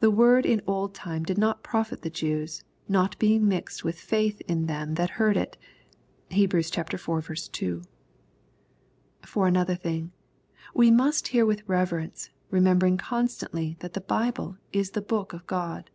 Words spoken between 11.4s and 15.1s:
with reverence, remembering constantly that the Bible is the